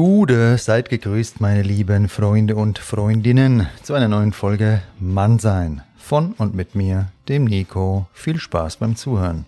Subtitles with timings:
[0.00, 6.54] Gude, seid gegrüßt, meine lieben Freunde und Freundinnen, zu einer neuen Folge Mannsein von und
[6.54, 8.06] mit mir, dem Nico.
[8.12, 9.44] Viel Spaß beim Zuhören.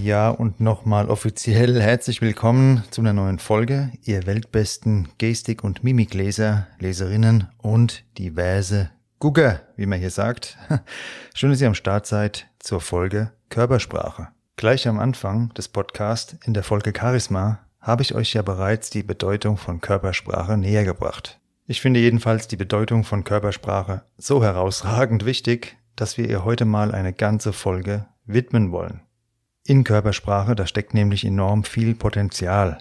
[0.00, 6.68] Ja, und nochmal offiziell herzlich willkommen zu einer neuen Folge, ihr weltbesten Gestik- und Mimikleser,
[6.78, 8.90] Leserinnen und diverse
[9.20, 10.56] Gugger, wie man hier sagt.
[11.34, 14.28] Schön, dass ihr am Start seid zur Folge Körpersprache.
[14.54, 19.02] Gleich am Anfang des Podcasts in der Folge Charisma habe ich euch ja bereits die
[19.02, 21.40] Bedeutung von Körpersprache näher gebracht.
[21.66, 26.94] Ich finde jedenfalls die Bedeutung von Körpersprache so herausragend wichtig, dass wir ihr heute mal
[26.94, 29.00] eine ganze Folge widmen wollen.
[29.64, 32.78] In Körpersprache, da steckt nämlich enorm viel Potenzial.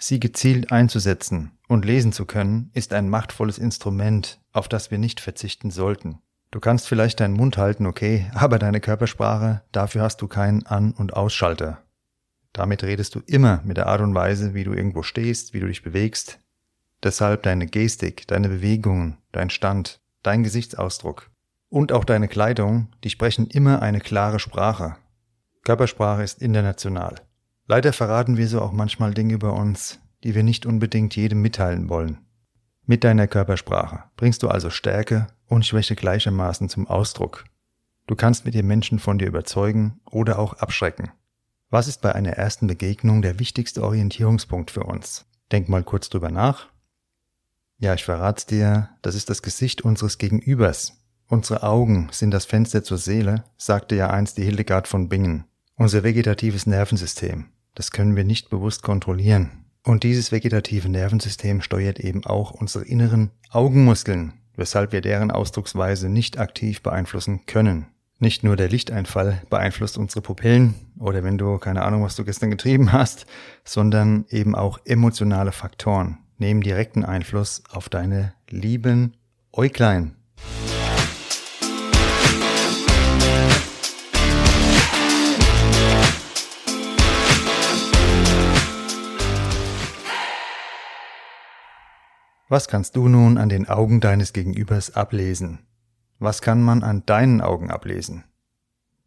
[0.00, 5.20] Sie gezielt einzusetzen und lesen zu können, ist ein machtvolles Instrument, auf das wir nicht
[5.20, 6.20] verzichten sollten.
[6.50, 10.92] Du kannst vielleicht deinen Mund halten, okay, aber deine Körpersprache, dafür hast du keinen An-
[10.92, 11.82] und Ausschalter.
[12.52, 15.66] Damit redest du immer mit der Art und Weise, wie du irgendwo stehst, wie du
[15.66, 16.40] dich bewegst.
[17.02, 21.30] Deshalb deine Gestik, deine Bewegungen, dein Stand, dein Gesichtsausdruck
[21.68, 24.96] und auch deine Kleidung, die sprechen immer eine klare Sprache.
[25.64, 27.16] Körpersprache ist international.
[27.68, 31.90] Leider verraten wir so auch manchmal Dinge über uns, die wir nicht unbedingt jedem mitteilen
[31.90, 32.18] wollen.
[32.86, 37.44] Mit deiner Körpersprache bringst du also Stärke und Schwäche gleichermaßen zum Ausdruck.
[38.06, 41.10] Du kannst mit dir Menschen von dir überzeugen oder auch abschrecken.
[41.68, 45.26] Was ist bei einer ersten Begegnung der wichtigste Orientierungspunkt für uns?
[45.52, 46.68] Denk mal kurz drüber nach.
[47.76, 50.94] Ja, ich verrat's dir, das ist das Gesicht unseres Gegenübers.
[51.26, 55.44] Unsere Augen sind das Fenster zur Seele, sagte ja einst die Hildegard von Bingen.
[55.76, 59.64] Unser vegetatives Nervensystem, das können wir nicht bewusst kontrollieren.
[59.84, 66.40] Und dieses vegetative Nervensystem steuert eben auch unsere inneren Augenmuskeln, weshalb wir deren Ausdrucksweise nicht
[66.40, 67.86] aktiv beeinflussen können.
[68.18, 72.50] Nicht nur der Lichteinfall beeinflusst unsere Pupillen oder wenn du keine Ahnung, was du gestern
[72.50, 73.26] getrieben hast,
[73.62, 79.14] sondern eben auch emotionale Faktoren nehmen direkten Einfluss auf deine lieben
[79.52, 80.16] Äuglein.
[92.50, 95.58] Was kannst du nun an den Augen deines Gegenübers ablesen?
[96.18, 98.24] Was kann man an deinen Augen ablesen?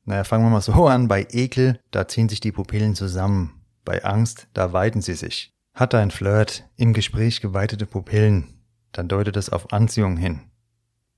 [0.06, 1.08] Naja, fangen wir mal so an.
[1.08, 3.64] Bei Ekel, da ziehen sich die Pupillen zusammen.
[3.84, 5.52] Bei Angst, da weiten sie sich.
[5.74, 10.42] Hat ein Flirt im Gespräch geweitete Pupillen, dann deutet das auf Anziehung hin.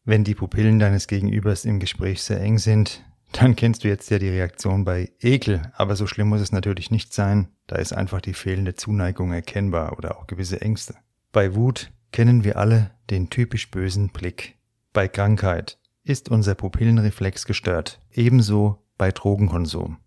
[0.05, 4.19] Wenn die Pupillen deines Gegenübers im Gespräch sehr eng sind, dann kennst du jetzt ja
[4.19, 8.21] die Reaktion bei Ekel, aber so schlimm muss es natürlich nicht sein, da ist einfach
[8.21, 10.95] die fehlende Zuneigung erkennbar oder auch gewisse Ängste.
[11.31, 14.55] Bei Wut kennen wir alle den typisch bösen Blick.
[14.93, 19.97] Bei Krankheit ist unser Pupillenreflex gestört, ebenso bei Drogenkonsum.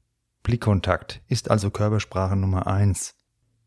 [0.42, 3.16] Blickkontakt ist also Körpersprache Nummer eins.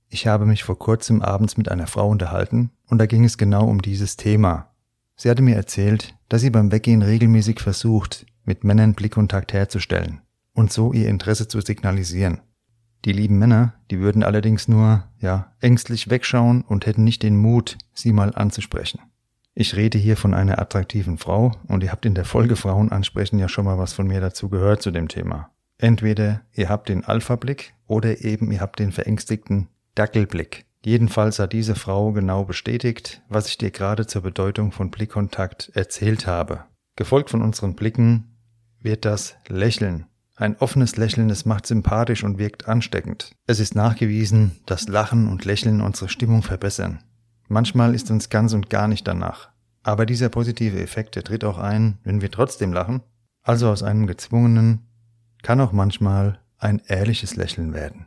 [0.07, 3.67] Ich habe mich vor kurzem abends mit einer Frau unterhalten und da ging es genau
[3.67, 4.73] um dieses Thema.
[5.17, 10.21] Sie hatte mir erzählt, dass sie beim Weggehen regelmäßig versucht, mit Männern Blickkontakt herzustellen
[10.53, 12.39] und so ihr Interesse zu signalisieren.
[13.05, 17.77] Die lieben Männer, die würden allerdings nur, ja, ängstlich wegschauen und hätten nicht den Mut,
[17.93, 18.99] sie mal anzusprechen.
[19.55, 23.39] Ich rede hier von einer attraktiven Frau und ihr habt in der Folge Frauen ansprechen
[23.39, 25.49] ja schon mal was von mir dazu gehört zu dem Thema.
[25.77, 30.65] Entweder ihr habt den Alpha-Blick oder eben ihr habt den verängstigten Dackelblick.
[30.83, 36.25] Jedenfalls hat diese Frau genau bestätigt, was ich dir gerade zur Bedeutung von Blickkontakt erzählt
[36.27, 36.65] habe.
[36.95, 38.35] Gefolgt von unseren Blicken
[38.81, 40.05] wird das Lächeln
[40.39, 43.33] ein offenes Lächeln, das macht sympathisch und wirkt ansteckend.
[43.45, 47.03] Es ist nachgewiesen, dass Lachen und Lächeln unsere Stimmung verbessern.
[47.49, 49.49] Manchmal ist uns ganz und gar nicht danach.
[49.83, 53.01] Aber dieser positive Effekt, der tritt auch ein, wenn wir trotzdem lachen.
[53.41, 54.87] Also aus einem gezwungenen
[55.41, 58.05] kann auch manchmal ein ehrliches Lächeln werden.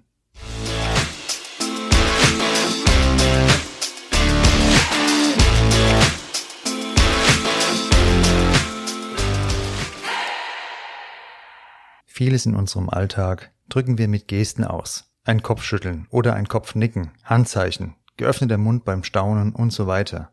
[12.22, 15.12] Vieles in unserem Alltag drücken wir mit Gesten aus.
[15.24, 20.32] Ein Kopfschütteln oder ein Kopfnicken, Handzeichen, geöffneter Mund beim Staunen und so weiter.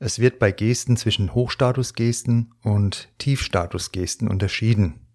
[0.00, 5.06] Es wird bei Gesten zwischen Hochstatusgesten und Tiefstatusgesten unterschieden.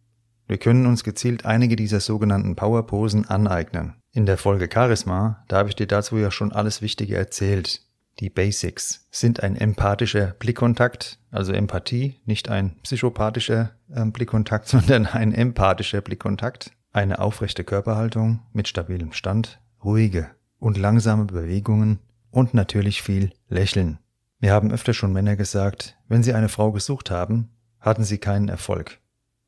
[0.47, 3.95] Wir können uns gezielt einige dieser sogenannten Powerposen aneignen.
[4.13, 7.81] In der Folge Charisma, da habe ich dir dazu ja schon alles Wichtige erzählt.
[8.21, 15.33] Die Basics sind ein empathischer Blickkontakt, also Empathie, nicht ein psychopathischer äh, Blickkontakt, sondern ein
[15.33, 20.29] empathischer Blickkontakt, eine aufrechte Körperhaltung mit stabilem Stand, ruhige
[20.59, 21.97] und langsame Bewegungen
[22.29, 23.97] und natürlich viel Lächeln.
[24.39, 28.49] Wir haben öfter schon Männer gesagt, wenn sie eine Frau gesucht haben, hatten sie keinen
[28.49, 28.99] Erfolg.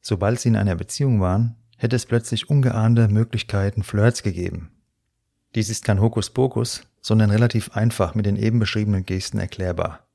[0.01, 4.72] Sobald sie in einer Beziehung waren, hätte es plötzlich ungeahnte Möglichkeiten Flirts gegeben.
[5.55, 10.07] Dies ist kein Hokuspokus, sondern relativ einfach mit den eben beschriebenen Gesten erklärbar.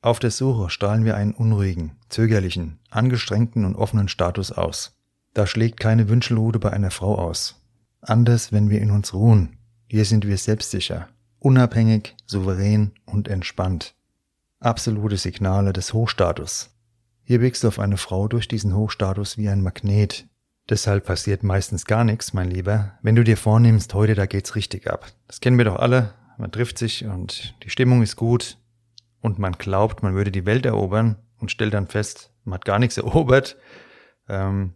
[0.00, 4.98] Auf der Suche strahlen wir einen unruhigen, zögerlichen, angestrengten und offenen Status aus.
[5.34, 7.62] Da schlägt keine Wünschelrute bei einer Frau aus.
[8.00, 9.58] Anders, wenn wir in uns ruhen.
[9.86, 11.08] Hier sind wir selbstsicher,
[11.38, 13.94] unabhängig, souverän und entspannt.
[14.58, 16.70] Absolute Signale des Hochstatus.
[17.22, 20.26] Hier wirkst du auf eine Frau durch diesen Hochstatus wie ein Magnet.
[20.68, 24.88] Deshalb passiert meistens gar nichts, mein Lieber, wenn du dir vornimmst, heute da geht's richtig
[24.88, 25.12] ab.
[25.26, 26.14] Das kennen wir doch alle.
[26.38, 28.56] Man trifft sich und die Stimmung ist gut,
[29.22, 32.78] und man glaubt, man würde die Welt erobern und stellt dann fest, man hat gar
[32.78, 33.56] nichts erobert,
[34.28, 34.74] ähm,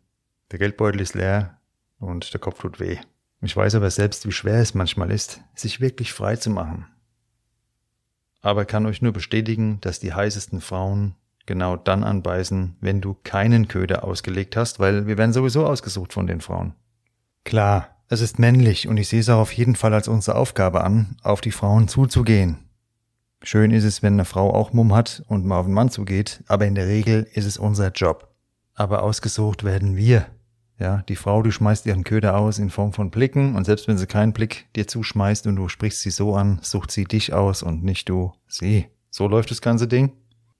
[0.50, 1.60] der Geldbeutel ist leer
[1.98, 2.96] und der Kopf tut weh.
[3.42, 6.86] Ich weiß aber selbst, wie schwer es manchmal ist, sich wirklich frei zu machen.
[8.40, 13.68] Aber kann euch nur bestätigen, dass die heißesten Frauen genau dann anbeißen, wenn du keinen
[13.68, 16.74] Köder ausgelegt hast, weil wir werden sowieso ausgesucht von den Frauen.
[17.44, 20.84] Klar, es ist männlich und ich sehe es auch auf jeden Fall als unsere Aufgabe
[20.84, 22.66] an, auf die Frauen zuzugehen,
[23.42, 26.42] Schön ist es, wenn eine Frau auch Mumm hat und mal auf den Mann zugeht,
[26.48, 28.34] aber in der Regel ist es unser Job.
[28.74, 30.26] Aber ausgesucht werden wir.
[30.78, 33.98] Ja, die Frau, du schmeißt ihren Köder aus in Form von Blicken und selbst wenn
[33.98, 37.62] sie keinen Blick dir zuschmeißt und du sprichst sie so an, sucht sie dich aus
[37.62, 38.86] und nicht du sie.
[39.10, 40.12] So läuft das ganze Ding.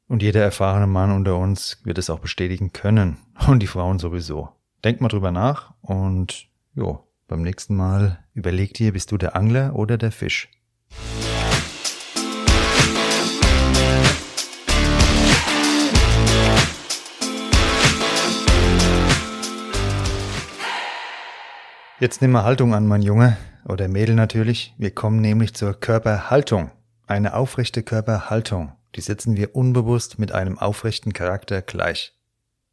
[0.08, 3.16] Und jeder erfahrene Mann unter uns wird es auch bestätigen können.
[3.48, 4.50] Und die Frauen sowieso.
[4.84, 9.74] Denk mal drüber nach und jo, beim nächsten Mal überleg dir, bist du der Angler
[9.74, 10.48] oder der Fisch.
[21.98, 23.36] Jetzt nimm mal Haltung an, mein Junge
[23.66, 24.72] oder Mädel natürlich.
[24.78, 26.70] Wir kommen nämlich zur Körperhaltung.
[27.08, 28.75] Eine aufrechte Körperhaltung.
[28.96, 32.14] Die setzen wir unbewusst mit einem aufrechten Charakter gleich.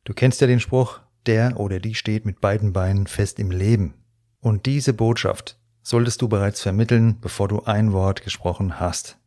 [0.05, 3.93] Du kennst ja den Spruch, der oder die steht mit beiden Beinen fest im Leben.
[4.39, 9.17] Und diese Botschaft solltest du bereits vermitteln, bevor du ein Wort gesprochen hast.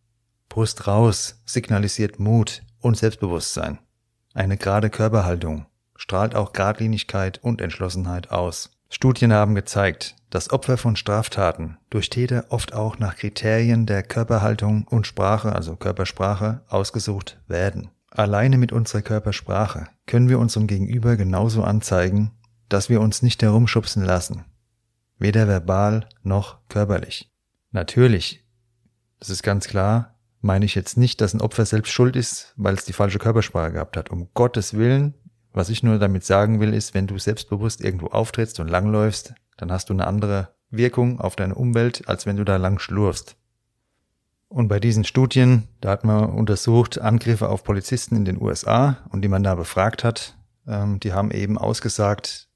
[0.49, 3.79] Brust raus signalisiert Mut und Selbstbewusstsein.
[4.33, 5.67] Eine gerade Körperhaltung
[5.97, 8.76] strahlt auch Gradlinigkeit und Entschlossenheit aus.
[8.89, 14.87] Studien haben gezeigt, dass Opfer von Straftaten durch Täter oft auch nach Kriterien der Körperhaltung
[14.89, 17.91] und Sprache, also Körpersprache, ausgesucht werden.
[18.11, 22.33] Alleine mit unserer Körpersprache können wir unserem Gegenüber genauso anzeigen,
[22.69, 24.45] dass wir uns nicht herumschubsen lassen.
[25.19, 27.31] Weder verbal noch körperlich.
[27.73, 28.45] Natürlich,
[29.19, 32.75] das ist ganz klar, meine ich jetzt nicht, dass ein Opfer selbst schuld ist, weil
[32.75, 34.11] es die falsche Körpersprache gehabt hat.
[34.11, 35.15] Um Gottes Willen,
[35.57, 39.73] was ich nur damit sagen will, ist, wenn du selbstbewusst irgendwo auftrittst und langläufst, dann
[39.73, 43.37] hast du eine andere Wirkung auf deine Umwelt, als wenn du da lang schlurfst.
[44.49, 49.23] Und bei diesen Studien, da hat man untersucht Angriffe auf Polizisten in den USA und
[49.23, 50.37] die man da befragt hat,
[50.67, 52.49] ähm, die haben eben ausgesagt,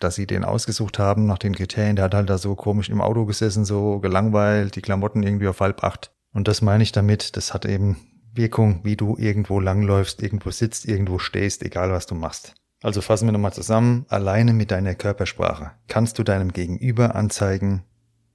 [0.00, 1.94] dass sie den ausgesucht haben nach den Kriterien.
[1.94, 5.60] Der hat halt da so komisch im Auto gesessen, so gelangweilt, die Klamotten irgendwie auf
[5.60, 6.10] halb acht.
[6.32, 7.96] Und das meine ich damit, das hat eben
[8.32, 12.54] Wirkung, wie du irgendwo langläufst, irgendwo sitzt, irgendwo stehst, egal was du machst.
[12.82, 14.06] Also fassen wir nochmal zusammen.
[14.08, 17.84] Alleine mit deiner Körpersprache kannst du deinem Gegenüber anzeigen,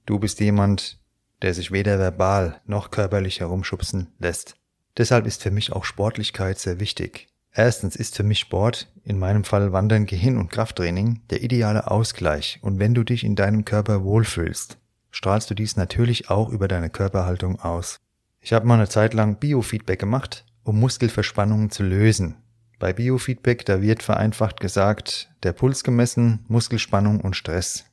[0.06, 1.00] du bist jemand,
[1.42, 4.56] der sich weder verbal noch körperlich herumschubsen lässt.
[4.96, 7.28] Deshalb ist für mich auch Sportlichkeit sehr wichtig.
[7.52, 12.58] Erstens ist für mich Sport, in meinem Fall Wandern, Gehirn und Krafttraining, der ideale Ausgleich.
[12.62, 14.78] Und wenn du dich in deinem Körper wohlfühlst,
[15.10, 18.00] strahlst du dies natürlich auch über deine Körperhaltung aus.
[18.46, 22.36] Ich habe mal eine Zeit lang Biofeedback gemacht, um Muskelverspannungen zu lösen.
[22.78, 27.86] Bei Biofeedback, da wird vereinfacht gesagt, der Puls gemessen, Muskelspannung und Stress.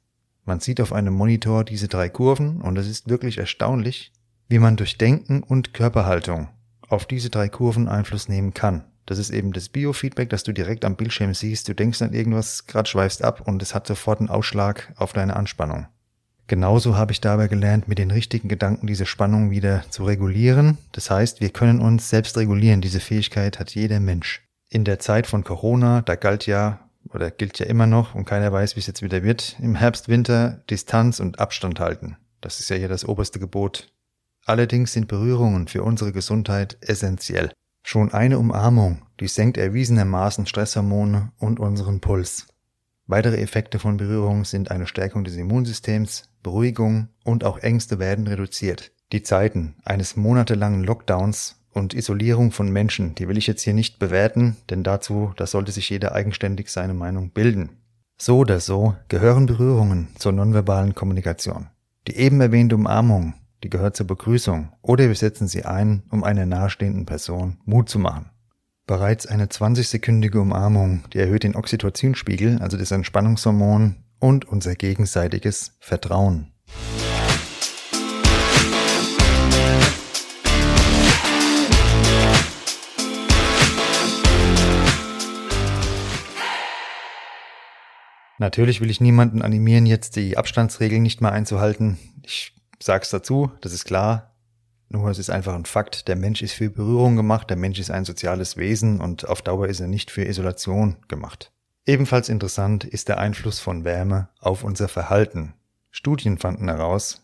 [0.46, 4.12] Man sieht auf einem Monitor diese drei Kurven und es ist wirklich erstaunlich,
[4.48, 6.50] wie man durch Denken und Körperhaltung
[6.88, 8.84] auf diese drei Kurven Einfluss nehmen kann.
[9.08, 11.68] Das ist eben das Biofeedback, das du direkt am Bildschirm siehst.
[11.68, 15.36] Du denkst an irgendwas, grad schweifst ab und es hat sofort einen Ausschlag auf deine
[15.36, 15.88] Anspannung.
[16.48, 20.78] Genauso habe ich dabei gelernt, mit den richtigen Gedanken diese Spannung wieder zu regulieren.
[20.92, 22.82] Das heißt, wir können uns selbst regulieren.
[22.82, 24.42] Diese Fähigkeit hat jeder Mensch.
[24.70, 28.52] In der Zeit von Corona, da galt ja oder gilt ja immer noch und keiner
[28.52, 32.18] weiß, wie es jetzt wieder wird, im Herbst, Winter Distanz und Abstand halten.
[32.42, 33.94] Das ist ja hier das oberste Gebot.
[34.46, 37.52] Allerdings sind Berührungen für unsere Gesundheit essentiell.
[37.84, 42.48] Schon eine Umarmung, die senkt erwiesenermaßen Stresshormone und unseren Puls.
[43.06, 48.92] Weitere Effekte von Berührung sind eine Stärkung des Immunsystems, Beruhigung und auch Ängste werden reduziert.
[49.12, 54.00] Die Zeiten eines monatelangen Lockdowns und Isolierung von Menschen, die will ich jetzt hier nicht
[54.00, 57.78] bewerten, denn dazu, da sollte sich jeder eigenständig seine Meinung bilden.
[58.18, 61.68] So oder so gehören Berührungen zur nonverbalen Kommunikation.
[62.08, 63.34] Die eben erwähnte Umarmung,
[63.64, 68.00] die gehört zur Begrüßung oder wir setzen sie ein, um einer nahestehenden Person Mut zu
[68.00, 68.30] machen.
[68.86, 76.52] Bereits eine 20-sekündige Umarmung, die erhöht den Oxytocinspiegel, also das Entspannungshormon, und unser gegenseitiges Vertrauen.
[88.38, 91.98] Natürlich will ich niemanden animieren, jetzt die Abstandsregeln nicht mehr einzuhalten.
[92.24, 94.33] Ich sag's dazu, das ist klar.
[94.94, 96.08] Nur es ist einfach ein Fakt.
[96.08, 99.68] Der Mensch ist für Berührung gemacht, der Mensch ist ein soziales Wesen und auf Dauer
[99.68, 101.52] ist er nicht für Isolation gemacht.
[101.88, 105.56] Ebenfalls interessant ist der Einfluss von Wärme auf unser Verhalten.
[105.90, 107.24] Studien fanden heraus,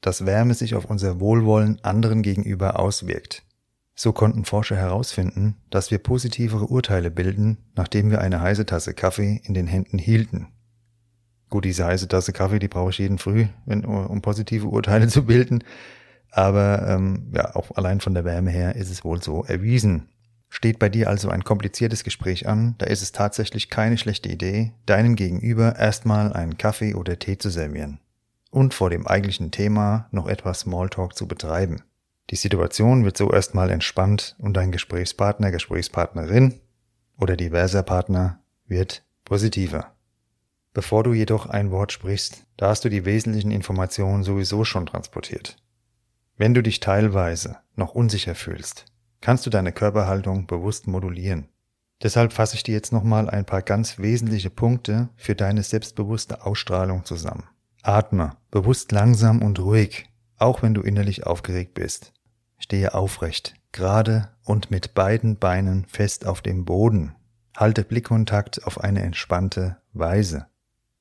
[0.00, 3.44] dass Wärme sich auf unser Wohlwollen anderen gegenüber auswirkt.
[3.94, 9.40] So konnten Forscher herausfinden, dass wir positivere Urteile bilden, nachdem wir eine heiße Tasse Kaffee
[9.44, 10.48] in den Händen hielten.
[11.48, 15.24] Gut, diese heiße Tasse Kaffee, die brauche ich jeden früh, wenn, um positive Urteile zu
[15.24, 15.62] bilden.
[16.36, 20.08] Aber ähm, ja, auch allein von der Wärme her ist es wohl so erwiesen.
[20.48, 24.72] Steht bei dir also ein kompliziertes Gespräch an, da ist es tatsächlich keine schlechte Idee,
[24.84, 28.00] deinem Gegenüber erstmal einen Kaffee oder Tee zu servieren
[28.50, 31.82] und vor dem eigentlichen Thema noch etwas Smalltalk zu betreiben.
[32.30, 36.60] Die Situation wird so erstmal entspannt und dein Gesprächspartner, Gesprächspartnerin
[37.16, 39.92] oder diverser Partner wird positiver.
[40.72, 45.56] Bevor du jedoch ein Wort sprichst, da hast du die wesentlichen Informationen sowieso schon transportiert.
[46.36, 48.86] Wenn du dich teilweise noch unsicher fühlst,
[49.20, 51.48] kannst du deine Körperhaltung bewusst modulieren.
[52.02, 57.04] Deshalb fasse ich dir jetzt nochmal ein paar ganz wesentliche Punkte für deine selbstbewusste Ausstrahlung
[57.04, 57.44] zusammen.
[57.82, 62.12] Atme bewusst langsam und ruhig, auch wenn du innerlich aufgeregt bist.
[62.58, 67.14] Stehe aufrecht, gerade und mit beiden Beinen fest auf dem Boden.
[67.56, 70.46] Halte Blickkontakt auf eine entspannte Weise.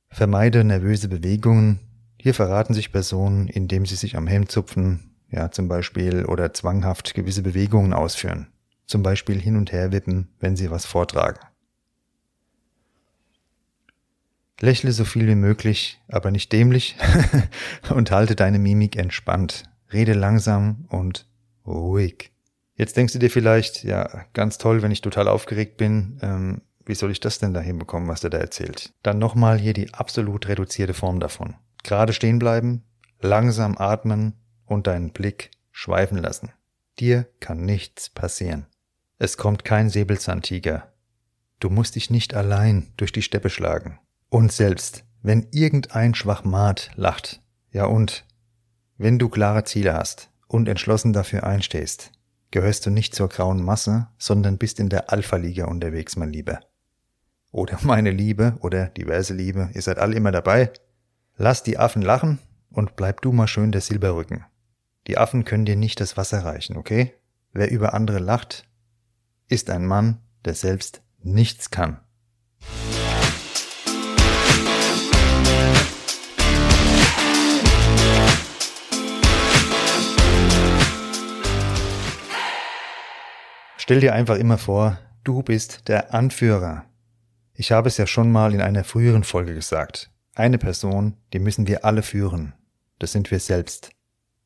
[0.09, 1.79] Vermeide nervöse Bewegungen.
[2.19, 7.13] Hier verraten sich Personen, indem sie sich am Hemd zupfen, ja zum Beispiel, oder zwanghaft
[7.13, 8.47] gewisse Bewegungen ausführen.
[8.85, 11.39] Zum Beispiel hin und her wippen, wenn sie was vortragen.
[14.59, 16.95] Lächle so viel wie möglich, aber nicht dämlich
[17.89, 19.63] und halte deine Mimik entspannt.
[19.91, 21.27] Rede langsam und
[21.65, 22.31] ruhig.
[22.75, 26.19] Jetzt denkst du dir vielleicht, ja, ganz toll, wenn ich total aufgeregt bin.
[26.21, 28.93] Ähm, wie soll ich das denn da hinbekommen, was der da erzählt?
[29.03, 31.55] Dann nochmal hier die absolut reduzierte Form davon.
[31.83, 32.83] Gerade stehen bleiben,
[33.19, 36.51] langsam atmen und deinen Blick schweifen lassen.
[36.99, 38.67] Dir kann nichts passieren.
[39.17, 40.93] Es kommt kein Säbelzahntiger.
[41.59, 43.99] Du musst dich nicht allein durch die Steppe schlagen.
[44.29, 47.41] Und selbst, wenn irgendein Schwachmat lacht,
[47.71, 48.25] ja und,
[48.97, 52.11] wenn du klare Ziele hast, und entschlossen dafür einstehst,
[52.51, 56.59] gehörst du nicht zur grauen Masse, sondern bist in der Alpha-Liga unterwegs, mein Lieber.
[57.51, 60.71] Oder meine Liebe oder diverse Liebe, ihr seid alle immer dabei.
[61.35, 62.37] Lass die Affen lachen
[62.69, 64.45] und bleib du mal schön der Silberrücken.
[65.07, 67.13] Die Affen können dir nicht das Wasser reichen, okay?
[67.51, 68.65] Wer über andere lacht,
[69.49, 71.99] ist ein Mann, der selbst nichts kann.
[83.77, 86.85] Stell dir einfach immer vor, du bist der Anführer.
[87.53, 90.09] Ich habe es ja schon mal in einer früheren Folge gesagt.
[90.33, 92.53] Eine Person, die müssen wir alle führen.
[92.99, 93.92] Das sind wir selbst.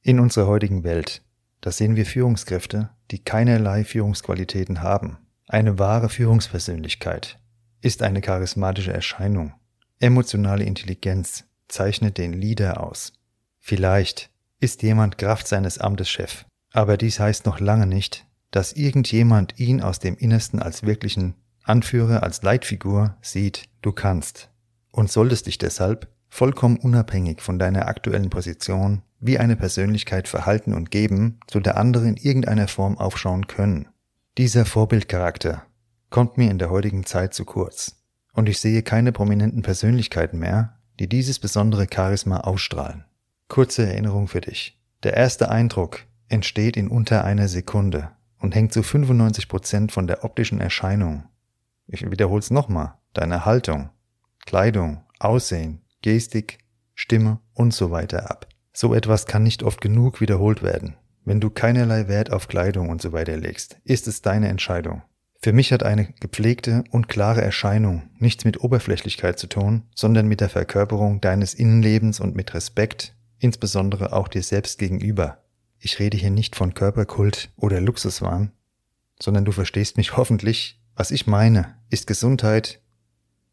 [0.07, 1.21] In unserer heutigen Welt,
[1.59, 5.17] da sehen wir Führungskräfte, die keinerlei Führungsqualitäten haben.
[5.49, 7.37] Eine wahre Führungspersönlichkeit
[7.81, 9.53] ist eine charismatische Erscheinung.
[9.99, 13.11] Emotionale Intelligenz zeichnet den Leader aus.
[13.59, 14.29] Vielleicht
[14.61, 19.81] ist jemand Kraft seines Amtes Chef, aber dies heißt noch lange nicht, dass irgendjemand ihn
[19.81, 24.51] aus dem Innersten als wirklichen Anführer, als Leitfigur sieht, du kannst
[24.89, 30.91] und solltest dich deshalb vollkommen unabhängig von deiner aktuellen Position wie eine Persönlichkeit verhalten und
[30.91, 33.87] geben, zu der andere in irgendeiner Form aufschauen können.
[34.37, 35.63] Dieser Vorbildcharakter
[36.09, 37.95] kommt mir in der heutigen Zeit zu kurz
[38.33, 43.05] und ich sehe keine prominenten Persönlichkeiten mehr, die dieses besondere Charisma ausstrahlen.
[43.47, 44.79] Kurze Erinnerung für dich.
[45.03, 50.23] Der erste Eindruck entsteht in unter einer Sekunde und hängt zu 95 Prozent von der
[50.23, 51.23] optischen Erscheinung.
[51.87, 52.95] Ich wiederhole es nochmal.
[53.13, 53.89] Deine Haltung,
[54.45, 56.59] Kleidung, Aussehen, Gestik,
[56.93, 58.47] Stimme und so weiter ab.
[58.79, 60.97] So etwas kann nicht oft genug wiederholt werden.
[61.25, 65.01] Wenn du keinerlei Wert auf Kleidung und so weiter legst, ist es deine Entscheidung.
[65.41, 70.41] Für mich hat eine gepflegte und klare Erscheinung nichts mit Oberflächlichkeit zu tun, sondern mit
[70.41, 75.39] der Verkörperung deines Innenlebens und mit Respekt, insbesondere auch dir selbst gegenüber.
[75.79, 78.51] Ich rede hier nicht von Körperkult oder Luxuswahn,
[79.19, 80.79] sondern du verstehst mich hoffentlich.
[80.95, 82.79] Was ich meine, ist Gesundheit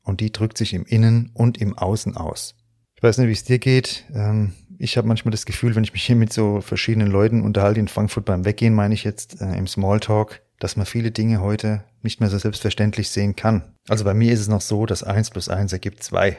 [0.03, 2.57] und die drückt sich im Innen und im Außen aus.
[3.05, 4.07] Weiß nicht, wie es dir geht.
[4.15, 7.79] Ähm, ich habe manchmal das Gefühl, wenn ich mich hier mit so verschiedenen Leuten unterhalte
[7.79, 11.85] in Frankfurt beim Weggehen, meine ich jetzt äh, im Smalltalk, dass man viele Dinge heute
[12.01, 13.75] nicht mehr so selbstverständlich sehen kann.
[13.89, 16.39] Also bei mir ist es noch so, dass eins plus eins ergibt zwei.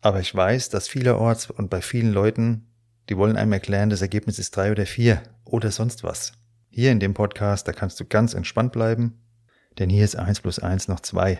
[0.00, 2.68] Aber ich weiß, dass vielerorts und bei vielen Leuten,
[3.10, 6.32] die wollen einem erklären, das Ergebnis ist drei oder vier oder sonst was.
[6.70, 9.20] Hier in dem Podcast, da kannst du ganz entspannt bleiben,
[9.78, 11.38] denn hier ist eins plus eins noch zwei.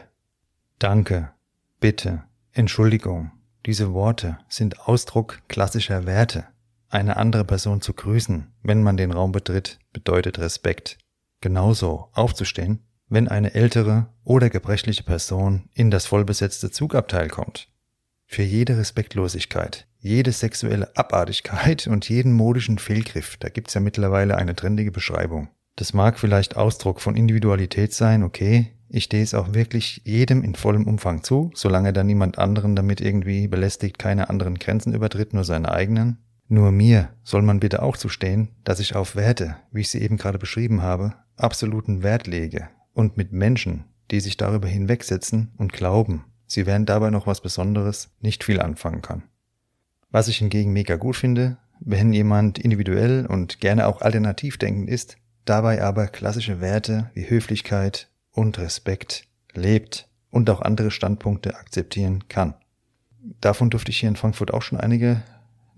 [0.78, 1.31] Danke,
[1.81, 3.31] bitte, Entschuldigung,
[3.67, 6.45] diese Worte sind Ausdruck klassischer Werte.
[6.89, 10.99] Eine andere Person zu grüßen, wenn man den Raum betritt, bedeutet Respekt.
[11.41, 17.69] Genauso aufzustehen, wenn eine ältere oder gebrechliche Person in das vollbesetzte Zugabteil kommt.
[18.25, 24.55] Für jede Respektlosigkeit, jede sexuelle Abartigkeit und jeden modischen Fehlgriff, da gibt's ja mittlerweile eine
[24.55, 25.49] trendige Beschreibung.
[25.76, 30.54] Das mag vielleicht Ausdruck von Individualität sein, okay, ich stehe es auch wirklich jedem in
[30.54, 35.45] vollem Umfang zu, solange da niemand anderen damit irgendwie belästigt, keine anderen Grenzen übertritt, nur
[35.45, 36.18] seine eigenen.
[36.49, 40.16] Nur mir soll man bitte auch zustehen, dass ich auf Werte, wie ich sie eben
[40.16, 46.25] gerade beschrieben habe, absoluten Wert lege und mit Menschen, die sich darüber hinwegsetzen und glauben,
[46.47, 49.25] sie wären dabei noch was Besonderes, nicht viel anfangen kann.
[50.11, 55.18] Was ich hingegen mega gut finde, wenn jemand individuell und gerne auch alternativ denkend ist,
[55.47, 59.25] dabei aber klassische Werte wie Höflichkeit, und Respekt
[59.55, 62.55] lebt und auch andere Standpunkte akzeptieren kann.
[63.41, 65.23] Davon durfte ich hier in Frankfurt auch schon einige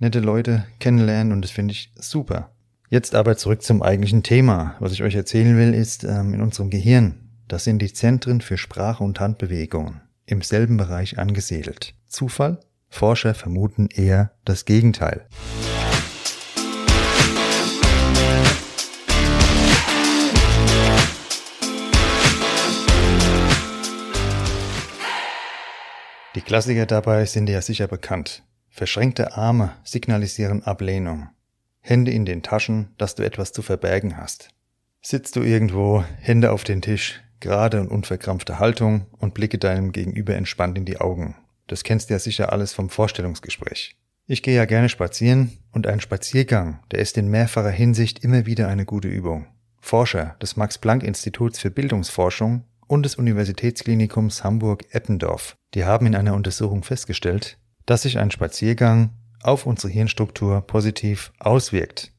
[0.00, 2.50] nette Leute kennenlernen und das finde ich super.
[2.90, 4.75] Jetzt aber zurück zum eigentlichen Thema.
[4.80, 7.14] Was ich euch erzählen will, ist ähm, in unserem Gehirn,
[7.46, 11.94] das sind die Zentren für Sprache und Handbewegungen im selben Bereich angesiedelt.
[12.06, 12.60] Zufall?
[12.90, 15.26] Forscher vermuten eher das Gegenteil.
[26.35, 28.42] Die Klassiker dabei sind dir ja sicher bekannt.
[28.68, 31.28] Verschränkte Arme signalisieren Ablehnung.
[31.80, 34.50] Hände in den Taschen, dass du etwas zu verbergen hast.
[35.00, 40.35] Sitzt du irgendwo, Hände auf den Tisch, gerade und unverkrampfte Haltung und blicke deinem Gegenüber
[40.35, 41.35] entspannt in die Augen.
[41.66, 43.96] Das kennst du ja sicher alles vom Vorstellungsgespräch.
[44.26, 48.68] Ich gehe ja gerne spazieren und ein Spaziergang, der ist in mehrfacher Hinsicht immer wieder
[48.68, 49.46] eine gute Übung.
[49.81, 55.57] Forscher des Max Planck Instituts für Bildungsforschung und des Universitätsklinikums Hamburg-Eppendorf.
[55.74, 59.11] Die haben in einer Untersuchung festgestellt, dass sich ein Spaziergang
[59.42, 62.12] auf unsere Hirnstruktur positiv auswirkt.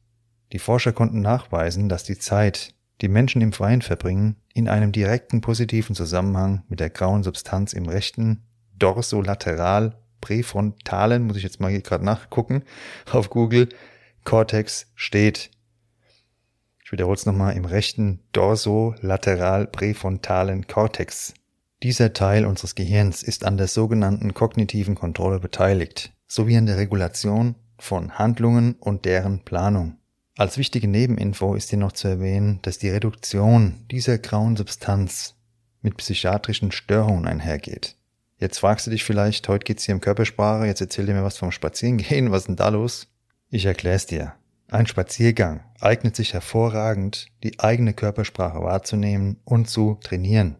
[0.52, 5.40] Die Forscher konnten nachweisen, dass die Zeit, die Menschen im Freien verbringen, in einem direkten
[5.40, 8.44] positiven Zusammenhang mit der grauen Substanz im rechten
[8.78, 12.62] dorsolateral präfrontalen, muss ich jetzt mal gerade nachgucken,
[13.10, 13.68] auf Google,
[14.24, 15.50] Cortex steht
[16.90, 21.34] ich wiederhole es nochmal, im rechten dorsolateral-präfrontalen Kortex.
[21.84, 27.54] Dieser Teil unseres Gehirns ist an der sogenannten kognitiven Kontrolle beteiligt, sowie an der Regulation
[27.78, 29.98] von Handlungen und deren Planung.
[30.36, 35.36] Als wichtige Nebeninfo ist hier noch zu erwähnen, dass die Reduktion dieser grauen Substanz
[35.82, 37.94] mit psychiatrischen Störungen einhergeht.
[38.36, 41.38] Jetzt fragst du dich vielleicht, heute geht's hier um Körpersprache, jetzt erzähl dir mir was
[41.38, 43.06] vom Spazierengehen, was ist denn da los?
[43.48, 44.34] Ich erklär's dir.
[44.70, 50.58] Ein Spaziergang eignet sich hervorragend, die eigene Körpersprache wahrzunehmen und zu trainieren.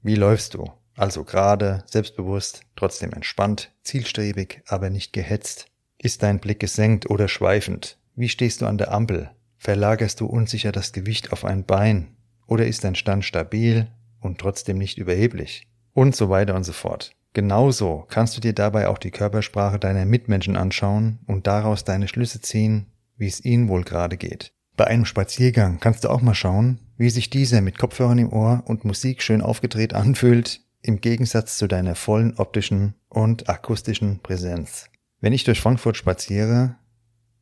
[0.00, 0.70] Wie läufst du?
[0.96, 5.66] Also gerade, selbstbewusst, trotzdem entspannt, zielstrebig, aber nicht gehetzt.
[5.98, 7.98] Ist dein Blick gesenkt oder schweifend?
[8.14, 9.30] Wie stehst du an der Ampel?
[9.56, 12.16] Verlagerst du unsicher das Gewicht auf ein Bein?
[12.46, 13.88] Oder ist dein Stand stabil
[14.20, 15.66] und trotzdem nicht überheblich?
[15.94, 17.10] Und so weiter und so fort.
[17.32, 22.40] Genauso kannst du dir dabei auch die Körpersprache deiner Mitmenschen anschauen und daraus deine Schlüsse
[22.40, 22.86] ziehen,
[23.18, 24.52] wie es ihnen wohl gerade geht.
[24.76, 28.62] Bei einem Spaziergang kannst du auch mal schauen, wie sich dieser mit Kopfhörern im Ohr
[28.66, 34.88] und Musik schön aufgedreht anfühlt, im Gegensatz zu deiner vollen optischen und akustischen Präsenz.
[35.20, 36.76] Wenn ich durch Frankfurt spaziere,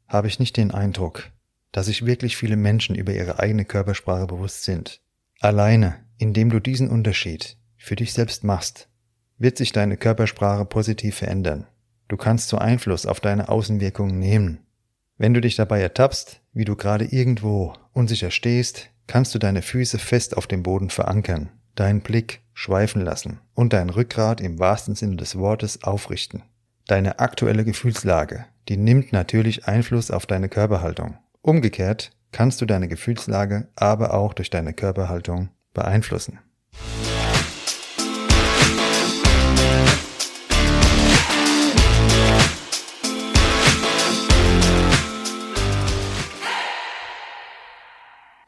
[0.08, 1.30] habe ich nicht den Eindruck,
[1.72, 5.02] dass sich wirklich viele Menschen über ihre eigene Körpersprache bewusst sind.
[5.40, 8.88] Alleine, indem du diesen Unterschied für dich selbst machst,
[9.36, 11.66] wird sich deine Körpersprache positiv verändern.
[12.08, 14.65] Du kannst so Einfluss auf deine Außenwirkungen nehmen
[15.18, 19.98] wenn du dich dabei ertappst, wie du gerade irgendwo unsicher stehst, kannst du deine Füße
[19.98, 25.16] fest auf dem Boden verankern, deinen Blick schweifen lassen und dein Rückgrat im wahrsten Sinne
[25.16, 26.42] des Wortes aufrichten.
[26.86, 31.18] Deine aktuelle Gefühlslage, die nimmt natürlich Einfluss auf deine Körperhaltung.
[31.42, 36.40] Umgekehrt kannst du deine Gefühlslage aber auch durch deine Körperhaltung beeinflussen.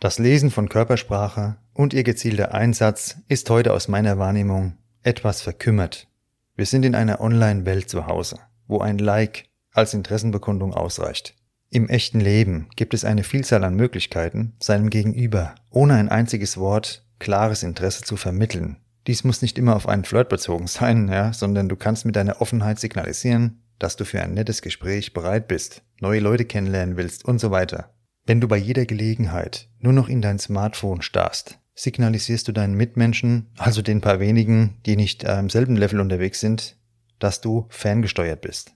[0.01, 6.07] Das Lesen von Körpersprache und ihr gezielter Einsatz ist heute aus meiner Wahrnehmung etwas verkümmert.
[6.55, 11.35] Wir sind in einer Online-Welt zu Hause, wo ein Like als Interessenbekundung ausreicht.
[11.71, 17.05] Im echten Leben gibt es eine Vielzahl an Möglichkeiten, seinem Gegenüber ohne ein einziges Wort
[17.19, 18.77] klares Interesse zu vermitteln.
[19.09, 22.41] Dies muss nicht immer auf einen Flirt bezogen sein, ja, sondern du kannst mit deiner
[22.41, 27.41] Offenheit signalisieren, dass du für ein nettes Gespräch bereit bist, neue Leute kennenlernen willst und
[27.41, 27.93] so weiter.
[28.29, 33.47] Wenn du bei jeder Gelegenheit nur noch in dein Smartphone starrst, signalisierst du deinen Mitmenschen,
[33.57, 36.77] also den paar wenigen, die nicht im selben Level unterwegs sind,
[37.19, 38.75] dass du ferngesteuert bist.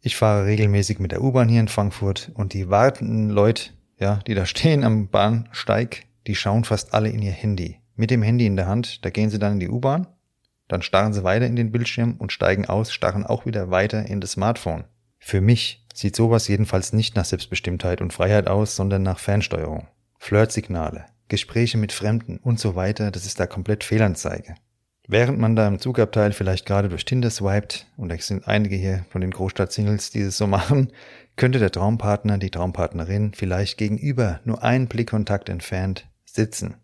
[0.00, 4.34] Ich fahre regelmäßig mit der U-Bahn hier in Frankfurt und die wartenden Leute, ja, die
[4.34, 7.78] da stehen am Bahnsteig, die schauen fast alle in ihr Handy.
[7.94, 10.08] Mit dem Handy in der Hand, da gehen sie dann in die U-Bahn,
[10.66, 14.20] dann starren sie weiter in den Bildschirm und steigen aus, starren auch wieder weiter in
[14.20, 14.82] das Smartphone.
[15.20, 19.88] Für mich sieht sowas jedenfalls nicht nach Selbstbestimmtheit und Freiheit aus, sondern nach Fernsteuerung.
[20.18, 24.54] Flirtsignale, Gespräche mit Fremden und so weiter, das ist da komplett Fehlanzeige.
[25.08, 29.04] Während man da im Zugabteil vielleicht gerade durch Tinder swiped, und es sind einige hier
[29.10, 30.92] von den Großstadt-Singles, die das so machen,
[31.36, 36.76] könnte der Traumpartner, die Traumpartnerin vielleicht gegenüber nur einen Blickkontakt entfernt sitzen.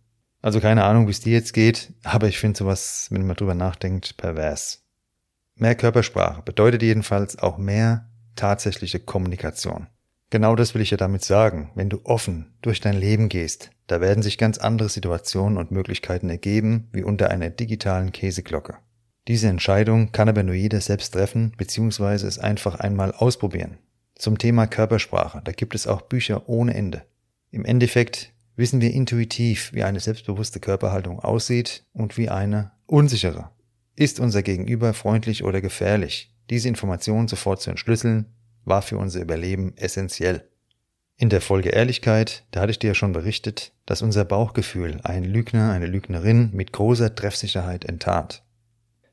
[0.43, 3.55] Also keine Ahnung, wie es dir jetzt geht, aber ich finde sowas, wenn man drüber
[3.55, 4.83] nachdenkt, pervers.
[5.55, 9.89] Mehr Körpersprache bedeutet jedenfalls auch mehr tatsächliche Kommunikation.
[10.31, 11.71] Genau das will ich ja damit sagen.
[11.75, 16.29] Wenn du offen durch dein Leben gehst, da werden sich ganz andere Situationen und Möglichkeiten
[16.29, 18.79] ergeben, wie unter einer digitalen Käseglocke.
[19.29, 23.79] Diese Entscheidung kann aber nur jeder selbst treffen, beziehungsweise es einfach einmal ausprobieren.
[24.15, 27.03] Zum Thema Körpersprache, da gibt es auch Bücher ohne Ende.
[27.51, 33.51] Im Endeffekt wissen wir intuitiv, wie eine selbstbewusste Körperhaltung aussieht und wie eine unsichere.
[33.95, 36.36] Ist unser Gegenüber freundlich oder gefährlich?
[36.51, 38.27] Diese Informationen sofort zu entschlüsseln,
[38.65, 40.49] war für unser Überleben essentiell.
[41.17, 45.25] In der Folge Ehrlichkeit, da hatte ich dir ja schon berichtet, dass unser Bauchgefühl einen
[45.25, 48.43] Lügner, eine Lügnerin mit großer Treffsicherheit enttarnt.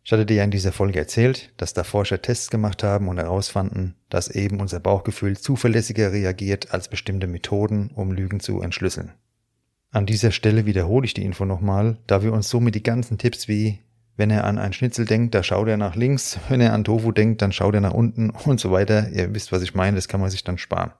[0.03, 3.17] Ich hatte dir ja in dieser Folge erzählt, dass da Forscher Tests gemacht haben und
[3.17, 9.13] herausfanden, dass eben unser Bauchgefühl zuverlässiger reagiert als bestimmte Methoden, um Lügen zu entschlüsseln.
[9.91, 13.47] An dieser Stelle wiederhole ich die Info nochmal, da wir uns somit die ganzen Tipps
[13.47, 13.79] wie
[14.15, 16.39] wenn er an ein Schnitzel denkt, da schaut er nach links.
[16.49, 19.09] Wenn er an Tofu denkt, dann schaut er nach unten und so weiter.
[19.09, 20.91] Ihr wisst, was ich meine, das kann man sich dann sparen.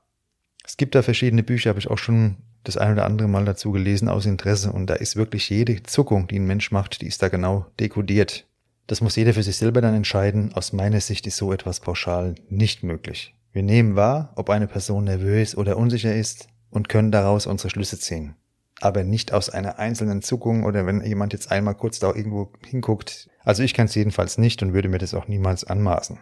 [0.66, 3.72] Es gibt da verschiedene Bücher, habe ich auch schon das ein oder andere Mal dazu
[3.72, 7.22] gelesen aus Interesse und da ist wirklich jede Zuckung, die ein Mensch macht, die ist
[7.22, 8.48] da genau dekodiert.
[8.88, 10.54] Das muss jeder für sich selber dann entscheiden.
[10.54, 13.36] Aus meiner Sicht ist so etwas pauschal nicht möglich.
[13.52, 18.00] Wir nehmen wahr, ob eine Person nervös oder unsicher ist und können daraus unsere Schlüsse
[18.00, 18.36] ziehen.
[18.84, 23.30] Aber nicht aus einer einzelnen Zuckung oder wenn jemand jetzt einmal kurz da irgendwo hinguckt.
[23.42, 26.20] Also ich kann es jedenfalls nicht und würde mir das auch niemals anmaßen.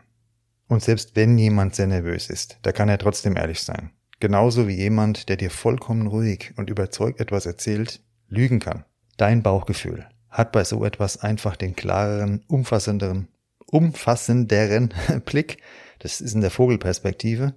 [0.67, 3.89] Und selbst wenn jemand sehr nervös ist, da kann er trotzdem ehrlich sein.
[4.19, 8.86] Genauso wie jemand, der dir vollkommen ruhig und überzeugt etwas erzählt, lügen kann.
[9.17, 13.28] Dein Bauchgefühl hat bei so etwas einfach den klareren, umfassenderen,
[13.65, 14.93] umfassenderen
[15.26, 15.58] Blick.
[15.97, 17.56] Das ist in der Vogelperspektive,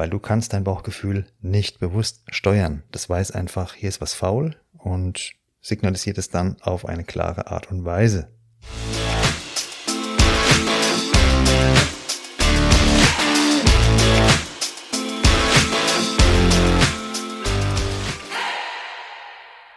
[0.00, 2.82] weil du kannst dein Bauchgefühl nicht bewusst steuern.
[2.90, 7.70] Das weiß einfach, hier ist was faul und signalisiert es dann auf eine klare Art
[7.70, 8.28] und Weise.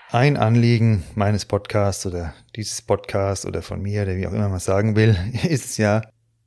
[0.09, 4.59] Ein Anliegen meines Podcasts oder dieses Podcasts oder von mir, der wie auch immer man
[4.59, 5.17] sagen will,
[5.49, 6.01] ist es ja,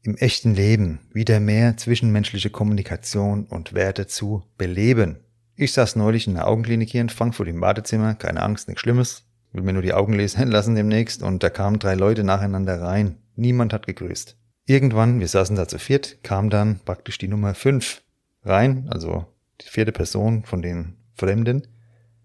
[0.06, 5.20] im echten Leben wieder mehr zwischenmenschliche Kommunikation und Werte zu beleben.
[5.56, 9.24] Ich saß neulich in der Augenklinik hier in Frankfurt im Badezimmer, keine Angst, nichts Schlimmes,
[9.52, 13.16] will mir nur die Augen lesen lassen demnächst und da kamen drei Leute nacheinander rein.
[13.34, 14.36] Niemand hat gegrüßt.
[14.66, 18.02] Irgendwann, wir saßen da zu viert, kam dann praktisch die Nummer fünf
[18.44, 19.26] rein, also
[19.60, 21.66] die vierte Person von den Fremden.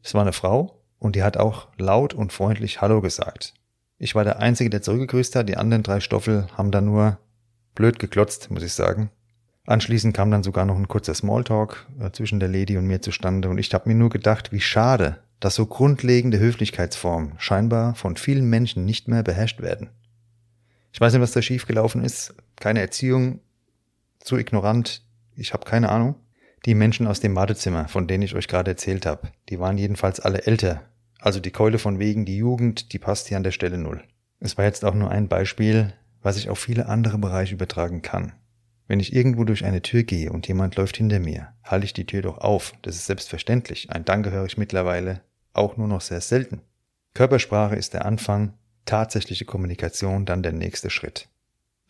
[0.03, 3.53] Es war eine Frau und die hat auch laut und freundlich Hallo gesagt.
[3.97, 5.47] Ich war der Einzige, der zurückgegrüßt hat.
[5.47, 7.19] Die anderen drei Stoffel haben da nur
[7.75, 9.10] blöd geklotzt, muss ich sagen.
[9.65, 13.49] Anschließend kam dann sogar noch ein kurzer Smalltalk äh, zwischen der Lady und mir zustande
[13.49, 18.49] und ich habe mir nur gedacht, wie schade, dass so grundlegende Höflichkeitsformen scheinbar von vielen
[18.49, 19.89] Menschen nicht mehr beherrscht werden.
[20.93, 22.34] Ich weiß nicht, was da schiefgelaufen ist.
[22.57, 23.39] Keine Erziehung,
[24.19, 25.03] zu ignorant,
[25.36, 26.15] ich habe keine Ahnung.
[26.65, 30.19] Die Menschen aus dem Badezimmer, von denen ich euch gerade erzählt habe, die waren jedenfalls
[30.19, 30.81] alle älter
[31.21, 34.03] also die Keule von wegen, die Jugend, die passt hier an der Stelle null.
[34.39, 38.34] Es war jetzt auch nur ein Beispiel, was ich auf viele andere Bereiche übertragen kann.
[38.88, 42.05] Wenn ich irgendwo durch eine Tür gehe und jemand läuft hinter mir, halte ich die
[42.05, 42.73] Tür doch auf.
[42.81, 43.89] Das ist selbstverständlich.
[43.89, 45.21] Ein Danke höre ich mittlerweile
[45.53, 46.62] auch nur noch sehr selten.
[47.13, 48.53] Körpersprache ist der Anfang,
[48.86, 51.29] tatsächliche Kommunikation dann der nächste Schritt.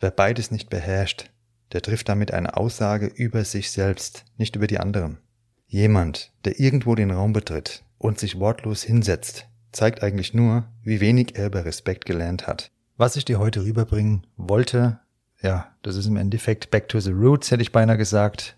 [0.00, 1.30] Wer beides nicht beherrscht,
[1.72, 5.18] der trifft damit eine Aussage über sich selbst, nicht über die anderen.
[5.66, 11.36] Jemand, der irgendwo den Raum betritt und sich wortlos hinsetzt, zeigt eigentlich nur, wie wenig
[11.36, 12.71] er über Respekt gelernt hat.
[12.96, 15.00] Was ich dir heute rüberbringen wollte,
[15.42, 18.56] ja, das ist im Endeffekt back to the roots, hätte ich beinahe gesagt.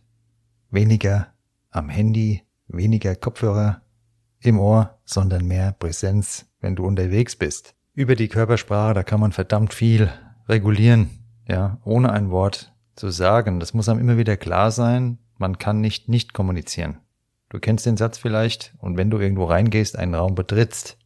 [0.70, 1.28] Weniger,
[1.70, 3.82] am Handy, weniger Kopfhörer
[4.40, 7.74] im Ohr, sondern mehr Präsenz, wenn du unterwegs bist.
[7.94, 10.10] Über die Körpersprache, da kann man verdammt viel
[10.48, 11.10] regulieren,
[11.48, 13.60] ja, ohne ein Wort zu sagen.
[13.60, 15.18] Das muss einem immer wieder klar sein.
[15.38, 16.98] Man kann nicht nicht kommunizieren.
[17.48, 20.98] Du kennst den Satz vielleicht, und wenn du irgendwo reingehst, einen Raum betrittst,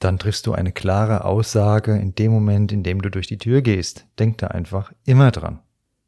[0.00, 3.62] dann triffst du eine klare Aussage in dem Moment, in dem du durch die Tür
[3.62, 4.06] gehst.
[4.18, 5.60] Denk da einfach immer dran.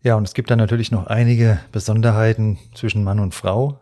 [0.02, 3.78] Ja, und es gibt dann natürlich noch einige Besonderheiten zwischen Mann und Frau.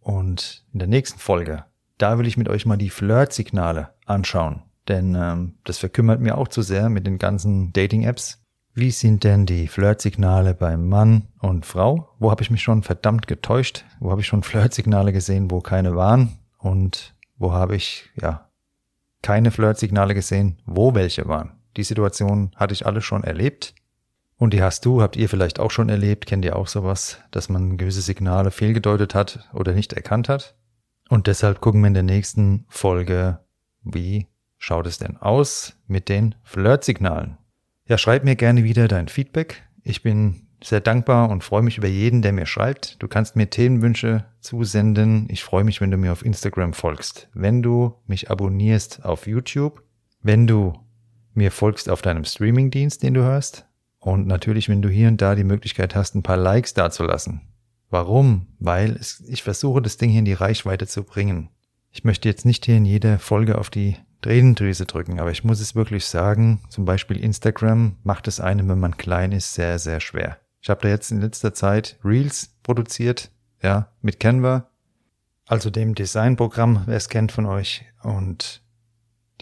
[0.00, 1.64] Und in der nächsten Folge,
[1.96, 4.62] da will ich mit euch mal die Flirt-Signale anschauen.
[4.88, 8.42] Denn ähm, das verkümmert mir auch zu sehr mit den ganzen Dating-Apps.
[8.74, 12.10] Wie sind denn die Flirt-Signale beim Mann und Frau?
[12.18, 13.84] Wo habe ich mich schon verdammt getäuscht?
[14.00, 16.38] Wo habe ich schon Flirt-Signale gesehen, wo keine waren?
[16.58, 18.50] Und wo habe ich, ja,
[19.24, 21.52] keine Flirt-Signale gesehen, wo welche waren.
[21.78, 23.74] Die Situation hatte ich alle schon erlebt.
[24.36, 27.48] Und die hast du, habt ihr vielleicht auch schon erlebt, kennt ihr auch sowas, dass
[27.48, 30.54] man gewisse Signale fehlgedeutet hat oder nicht erkannt hat?
[31.08, 33.38] Und deshalb gucken wir in der nächsten Folge,
[33.82, 34.26] wie
[34.58, 37.38] schaut es denn aus mit den Flirt-Signalen?
[37.86, 39.62] Ja, schreib mir gerne wieder dein Feedback.
[39.82, 43.02] Ich bin sehr dankbar und freue mich über jeden, der mir schreibt.
[43.02, 45.26] Du kannst mir Themenwünsche zusenden.
[45.30, 49.82] Ich freue mich, wenn du mir auf Instagram folgst, wenn du mich abonnierst auf YouTube,
[50.22, 50.72] wenn du
[51.34, 53.66] mir folgst auf deinem Streamingdienst, den du hörst
[53.98, 57.40] und natürlich, wenn du hier und da die Möglichkeit hast, ein paar Likes dazulassen.
[57.90, 58.48] Warum?
[58.58, 61.50] Weil es, ich versuche, das Ding hier in die Reichweite zu bringen.
[61.90, 65.60] Ich möchte jetzt nicht hier in jeder Folge auf die Tränendrüse drücken, aber ich muss
[65.60, 70.00] es wirklich sagen, zum Beispiel Instagram macht es einem, wenn man klein ist, sehr, sehr
[70.00, 70.38] schwer.
[70.64, 73.30] Ich habe da jetzt in letzter Zeit Reels produziert,
[73.62, 74.70] ja, mit Canva,
[75.44, 77.84] also dem Designprogramm, wer es kennt von euch.
[78.02, 78.62] Und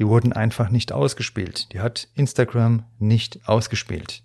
[0.01, 1.73] die wurden einfach nicht ausgespielt.
[1.73, 4.25] Die hat Instagram nicht ausgespielt.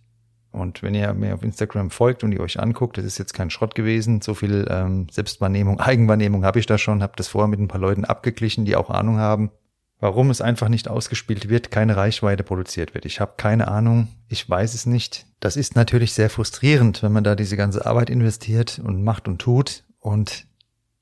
[0.50, 3.52] Und wenn ihr mir auf Instagram folgt und ihr euch anguckt, das ist jetzt kein
[3.52, 4.22] Schrott gewesen.
[4.22, 7.80] So viel ähm, Selbstwahrnehmung, Eigenwahrnehmung habe ich da schon, habe das vorher mit ein paar
[7.80, 9.52] Leuten abgeglichen, die auch Ahnung haben
[10.00, 13.06] warum es einfach nicht ausgespielt wird, keine Reichweite produziert wird.
[13.06, 15.26] Ich habe keine Ahnung, ich weiß es nicht.
[15.40, 19.40] Das ist natürlich sehr frustrierend, wenn man da diese ganze Arbeit investiert und macht und
[19.40, 20.46] tut und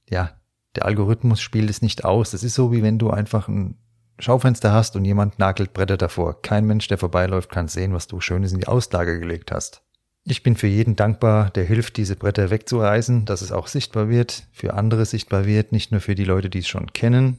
[0.10, 0.32] ja,
[0.76, 2.32] der Algorithmus spielt es nicht aus.
[2.32, 3.78] Das ist so, wie wenn du einfach ein
[4.20, 6.42] Schaufenster hast und jemand nagelt Bretter davor.
[6.42, 9.82] Kein Mensch, der vorbeiläuft, kann sehen, was du Schönes in die Auslage gelegt hast.
[10.24, 14.48] Ich bin für jeden dankbar, der hilft, diese Bretter wegzureißen, dass es auch sichtbar wird,
[14.52, 17.38] für andere sichtbar wird, nicht nur für die Leute, die es schon kennen,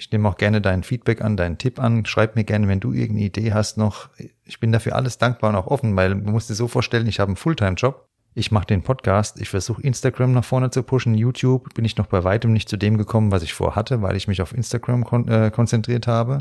[0.00, 2.06] ich nehme auch gerne dein Feedback an, deinen Tipp an.
[2.06, 4.08] Schreib mir gerne, wenn du irgendeine Idee hast noch.
[4.44, 7.20] Ich bin dafür alles dankbar und auch offen, weil du musst dir so vorstellen, ich
[7.20, 8.08] habe einen Fulltime-Job.
[8.32, 12.06] Ich mache den Podcast, ich versuche Instagram nach vorne zu pushen, YouTube bin ich noch
[12.06, 15.28] bei weitem nicht zu dem gekommen, was ich vorhatte, weil ich mich auf Instagram kon
[15.28, 16.38] äh, konzentriert habe.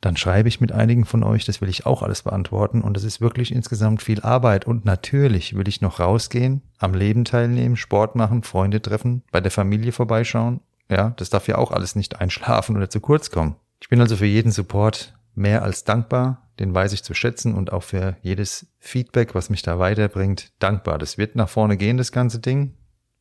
[0.00, 3.04] Dann schreibe ich mit einigen von euch, das will ich auch alles beantworten und es
[3.04, 8.14] ist wirklich insgesamt viel Arbeit und natürlich will ich noch rausgehen, am Leben teilnehmen, Sport
[8.14, 10.60] machen, Freunde treffen, bei der Familie vorbeischauen
[10.92, 13.56] ja, das darf ja auch alles nicht einschlafen oder zu kurz kommen.
[13.80, 17.72] Ich bin also für jeden Support mehr als dankbar, den weiß ich zu schätzen und
[17.72, 20.98] auch für jedes Feedback, was mich da weiterbringt, dankbar.
[20.98, 22.74] Das wird nach vorne gehen, das ganze Ding,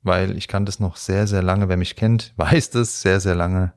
[0.04, 3.36] weil ich kann das noch sehr, sehr lange, wer mich kennt, weiß das sehr, sehr
[3.36, 3.74] lange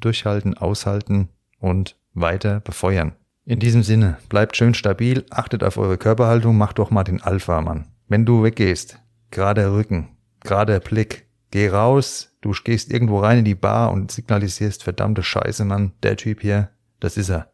[0.00, 3.12] durchhalten, aushalten und weiter befeuern.
[3.44, 7.60] In diesem Sinne, bleibt schön stabil, achtet auf eure Körperhaltung, macht doch mal den Alpha,
[7.60, 7.86] Mann.
[8.08, 8.98] Wenn du weggehst,
[9.30, 10.08] gerade Rücken,
[10.40, 15.64] gerade Blick, Geh raus, du gehst irgendwo rein in die Bar und signalisierst, verdammte Scheiße,
[15.64, 17.52] Mann, der Typ hier, das ist er.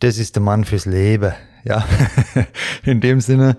[0.00, 1.32] Das ist der Mann fürs Leben.
[1.64, 1.86] Ja,
[2.84, 3.56] in dem Sinne,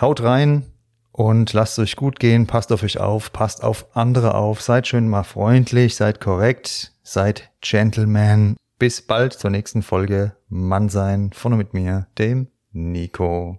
[0.00, 0.64] haut rein
[1.12, 5.08] und lasst euch gut gehen, passt auf euch auf, passt auf andere auf, seid schön
[5.08, 8.56] mal freundlich, seid korrekt, seid Gentleman.
[8.78, 13.58] Bis bald zur nächsten Folge Mann sein von und mit mir, dem Nico.